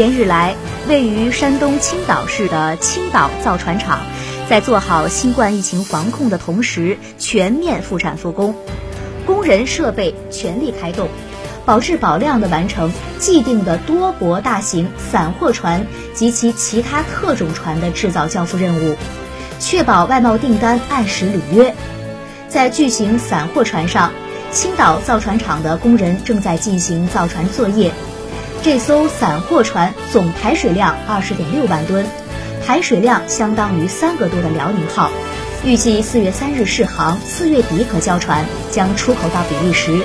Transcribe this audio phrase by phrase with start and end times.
[0.00, 0.56] 连日来，
[0.88, 4.00] 位于山东青岛市的青岛造船厂，
[4.48, 8.54] 在做好新冠疫情防控的同时，全面复产复工，
[9.26, 11.10] 工人设备全力开动，
[11.66, 18.96] 保质保量地完成既定的多国大型散货船及其其他特种船的制造交付任务，
[19.58, 21.74] 确保外贸订单按时履约。
[22.48, 24.10] 在巨型散货船上，
[24.50, 27.92] 青岛造船厂的工人正在进行造船作业。
[28.62, 32.04] 这艘散货船总排水量二十点六万吨，
[32.66, 35.10] 排水量相当于三个多的辽宁号。
[35.64, 40.02] 预计四月三日试航，四月底可交船，将出口到比利时。